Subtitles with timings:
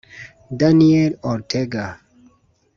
[0.59, 1.85] Daniel Ortega